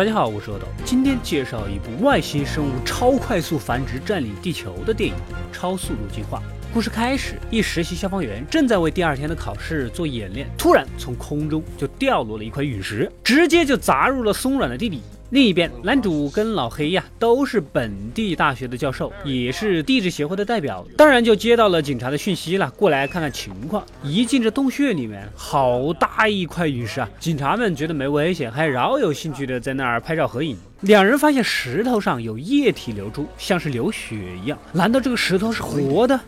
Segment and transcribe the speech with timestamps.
[0.00, 5.14] 大家好，我是阿斗，今天介绍一部外星生物超快速繁殖占领地球的电影
[5.54, 6.38] 《超速度进化》。
[6.72, 15.02] 故事开始，一实习消防员正在为第二天的考试做演练，突然从空中就掉落了一块陨石，直接就砸入了松软的地底。
[15.30, 23.86] 另一边，男主跟老黑呀都是本地大学的教授，也是地质协会的代表，当然就接到了警察的讯息了，过来看看情况。
[24.02, 27.08] 一进这洞穴里面，好大一块陨石啊！
[27.20, 30.58] 警察们觉得没危险，还饶有兴趣的在那儿拍照合影。
[30.80, 36.18] 两人发现石头上有液体流出，像是流血一样，难道这个石头是活的？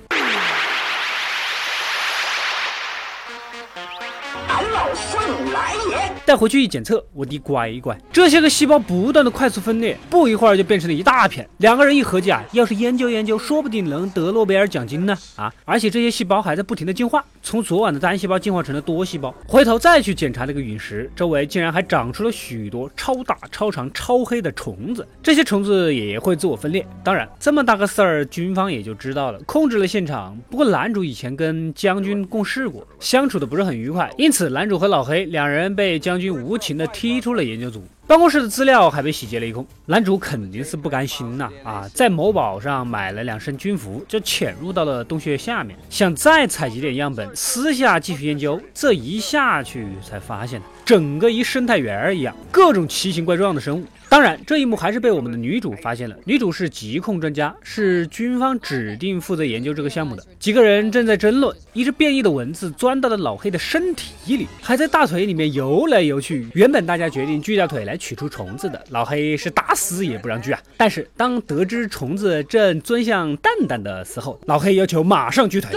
[6.33, 11.47] 再回去一检测，我的乖乖，这些个细胞不断的快速分裂，不一会儿就变成了一大片。
[11.59, 15.53] 两个人一合计啊，要是研究研究，说不定能得诺贝尔奖金呢啊！
[15.67, 19.35] 而且这些细胞还在不停的进化，从昨晚的单细胞进化成了多细胞。
[19.47, 25.07] 回头再去检查那个陨石，周围竟然还长出了许多超大、超长、超黑的虫子。
[25.23, 26.87] 这些虫子也会自我分裂。
[27.05, 30.35] 当然，这么大个事儿，军方也就知道了，控制了现场。
[30.49, 36.23] 不过男主以前跟将军共事过，相处的不是很愉快，因此男主和老黑两人被将。
[36.23, 37.83] 军无情的踢出了研究组，
[38.13, 39.67] 办公室的资料还被洗劫了一空。
[39.87, 48.61] 男主肯定是不甘心呐啊，在某宝上买了两身军服，就潜入到了洞穴下面，想再采集点样本，私下继续研究。
[48.75, 50.61] 这一下去才发现，
[50.93, 53.85] 整个一生态园一样，各种奇形怪状的生物。
[54.11, 56.15] 当然，这一幕还是被我们的女主发现了。
[56.27, 60.23] 女主是疾控专家，是军方指定负责研究这个项目的。
[60.39, 66.47] 几个人正在争论，一只变异的蚊子钻到了老黑的身体里，还在大腿里面游来游去。
[66.53, 70.61] 原本大家决定锯掉腿来取出虫子的，老黑是打死也不让锯啊。
[70.77, 75.71] 但是当得知虫子正钻向蛋蛋的时候，老黑要求马上锯腿。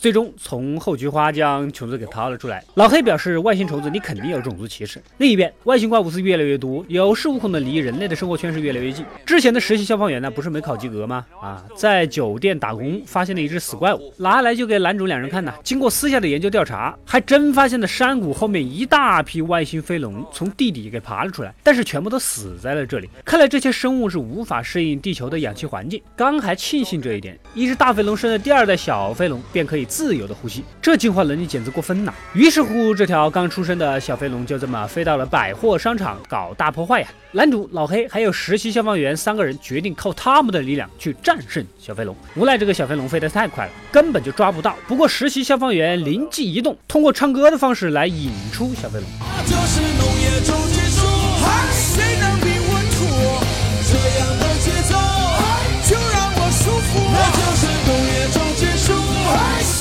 [0.00, 2.62] 最终从后菊花将虫子给掏了出来。
[2.74, 5.02] 老黑表示，外星虫子你肯定有种族歧视。
[5.16, 9.04] 另一边，外星怪物是越来越多，有恃无恐的离人类的生活圈是越来越近。
[9.26, 11.26] 之前的实习消防员呢，不是没考及格吗？
[11.42, 15.52] 啊，在酒店打工发现了一只死怪物，拿来就给男主两人看呐。
[15.64, 23.10] 经过私下的研究调查，还真发现了山谷后面一大批外星飞龙从地底给爬了出来，但是全部都死在了这里。
[23.24, 26.00] 看来这些生物是无法适应地球的氧气环境。
[26.14, 29.87] 刚还庆幸这一点，一只大飞龙生的第二代小飞龙便可以。
[29.88, 32.12] 自由的呼吸，这进化能力简直过分呐！
[32.34, 37.08] 于是乎，这条刚出生的小飞龙就这么飞到了百货商场搞大破坏呀！
[37.32, 42.14] 男主老黑还有实习消防员三个人决定靠他们的力量去战胜小飞龙。
[42.36, 44.76] 无奈这个小飞龙飞得太快了，根本就抓不到。
[44.86, 49.08] 不过实习消防员灵机一动，通过唱歌的方式来引出小飞龙。
[49.20, 50.28] 啊就是农业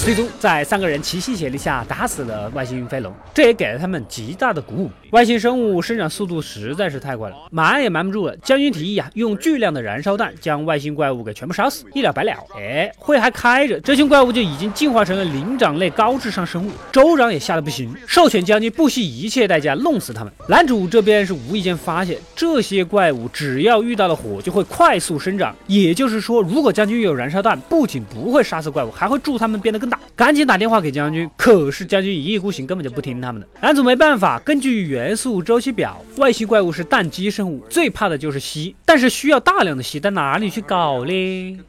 [0.07, 4.89] 最终，在三个人齐心协力下打死了外星飞龙，这也给了他们极大的鼓舞。
[5.11, 8.33] 外星生物生长速度实在是太快了，瞒也瞒不住了。
[8.37, 12.31] 将军提议啊，用巨量的燃烧弹将外星怪物给全部烧死，一了百了。
[12.57, 16.71] 哎，会还开着，这群怪物就已经进化成了灵长类高智商生物。
[16.89, 20.31] 州长也吓得不行，授权将军不惜一切代价弄死他们。
[20.47, 29.99] 男主这边是无意间发现，这些怪物只要遇到了火就会快速生长，也就是说，如果将军有燃烧弹，不仅不会杀死怪物，还会助他们变得更大。
[30.17, 33.47] 赶紧打电话给将军，可是将军一意孤行，根本就不听他们的。
[33.61, 41.59] 男主没办法，根据元素周期表，外星怪物是蛋基生物，最怕的就是硒，但是需要大量的硒，在哪里去搞呢？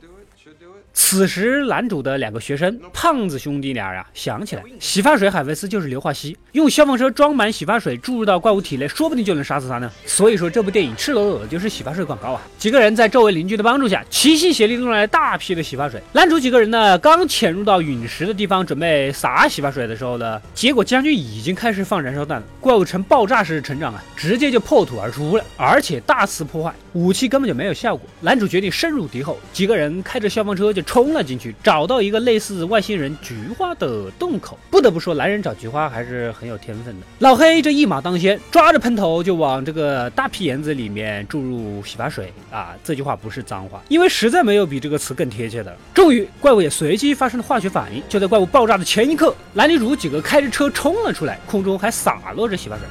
[1.01, 9.89] 此时，男主的两个学生胖子兄弟俩呀，想起来洗发水海飞丝就是硫化锡，用消防车装满洗发水注入到怪物体内，说不定就能杀死它呢。
[10.05, 12.43] 所以说，这部电影赤裸裸的就是洗发水广告啊！
[12.59, 16.03] 几个人在周围邻居的帮助下，齐心协力弄来大批的洗发水。
[16.13, 28.05] 男主几个人呢，刚潜入到陨石的地方，准备撒洗发水的时候呢，结果将军已经开始放燃烧弹了，怪物呈爆炸式成长啊，直接就破土而出了，而且大肆破坏，武器根本就没有效果。
[28.21, 30.83] 男主决定深入敌后，几个人开着消防车就。
[30.89, 34.59] 冲了进去，找到一个类似外星人菊花的洞口。
[34.71, 37.07] 不得不说，男人找菊花还是很有天分的。
[37.19, 42.75] 老黑这一马当先，抓着喷头就往这个大屁眼子里面注入洗发水啊！
[42.83, 45.77] 这句话不是脏话，因为实在没有比这个词更贴切的。
[45.93, 48.03] 终于，怪物也随机发生了化学反应。
[48.09, 52.87] 就在怪物爆炸的前一刻，男女主几个开着车冲了出来，空中还洒落着洗发水。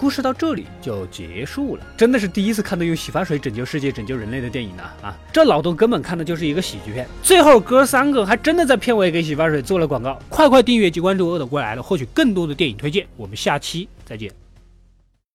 [0.00, 4.82] 故事到这里就结束了，真的是第一次看到用洗发水拯救世界、拯救人类的电影呢！
[5.02, 7.06] 啊，这脑洞根本看的就是一个喜剧片。
[7.22, 13.06] 最后哥三个还真的在片尾给洗发水做了广告，快快订阅及关注“饿得过来了”，获取更多的电影推荐。
[13.18, 14.39] 我们下期再见。